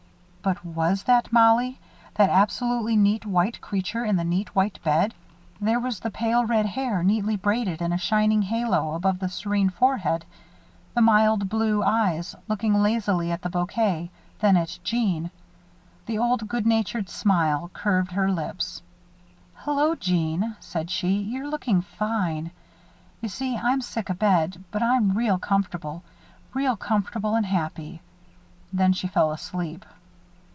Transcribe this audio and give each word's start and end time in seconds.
But 0.43 0.65
was 0.65 1.03
that 1.03 1.31
Mollie 1.31 1.77
that 2.15 2.31
absolutely 2.31 2.95
neat 2.95 3.27
white 3.27 3.61
creature 3.61 4.03
in 4.03 4.15
the 4.15 4.23
neat 4.23 4.55
white 4.55 4.81
bed? 4.83 5.13
There 5.61 5.79
was 5.79 5.99
the 5.99 6.09
pale 6.09 6.45
red 6.47 6.65
hair 6.65 7.03
neatly 7.03 7.35
braided 7.37 7.79
in 7.79 7.93
a 7.93 7.97
shining 7.99 8.41
halo 8.41 8.95
above 8.95 9.19
the 9.19 9.29
serene 9.29 9.69
forehead. 9.69 10.25
The 10.95 11.01
mild 11.03 11.47
blue 11.47 11.83
eyes 11.83 12.35
looked 12.47 12.63
lazily 12.63 13.31
at 13.31 13.43
the 13.43 13.51
bouquet, 13.51 14.09
then 14.39 14.57
at 14.57 14.79
Jeanne. 14.83 15.29
The 16.07 16.17
old, 16.17 16.47
good 16.47 16.65
natured 16.65 17.07
smile 17.07 17.69
curved 17.71 18.13
her 18.13 18.31
lips. 18.31 18.81
"Hello, 19.57 19.93
Jeanne," 19.93 20.55
she 20.59 20.67
said, 20.89 21.03
"you're 21.03 21.49
lookin' 21.49 21.83
fine. 21.83 22.49
You 23.21 23.29
see, 23.29 23.55
I'm 23.57 23.79
sick 23.81 24.09
abed, 24.09 24.63
but 24.71 24.81
I'm 24.81 25.13
real 25.15 25.37
comfortable 25.37 26.01
real 26.51 26.75
comfortable 26.75 27.35
and 27.35 27.45
happy." 27.45 28.01
Then 28.73 28.91
she 28.93 29.05
fell 29.07 29.31
asleep. 29.31 29.85